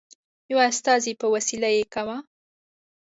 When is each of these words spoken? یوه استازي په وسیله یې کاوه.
یوه 0.51 0.63
استازي 0.71 1.13
په 1.21 1.27
وسیله 1.33 1.67
یې 1.75 1.83
کاوه. 1.93 2.17